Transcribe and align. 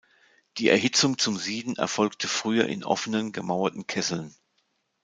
Die 0.57 0.67
Erhitzung 0.69 1.19
zum 1.19 1.37
Sieden 1.37 1.75
erfolgte 1.75 2.27
früher 2.27 2.65
in 2.67 2.83
offenen 2.83 3.33
gemauerten 3.33 3.85
Kesseln. 3.85 4.33